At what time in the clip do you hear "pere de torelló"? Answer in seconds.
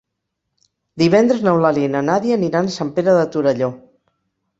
2.97-3.69